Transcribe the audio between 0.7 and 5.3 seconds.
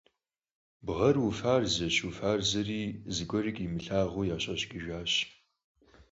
Бгъэр уфарзэщ-уфарзэри, зыгуэрикӀ имылъагъуу ящхьэщыкӀыжащ.